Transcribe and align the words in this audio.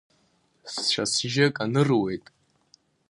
Сцәа-сжьы 0.71 1.45
акы 1.49 1.61
аныруеит… 1.63 2.25